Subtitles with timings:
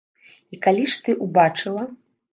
[0.55, 1.83] І калі ж ты ўбачыла?